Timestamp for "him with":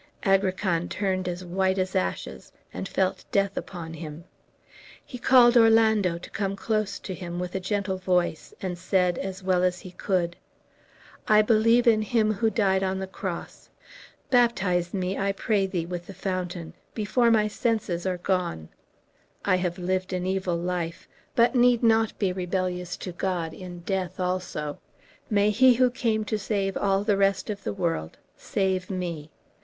7.13-7.53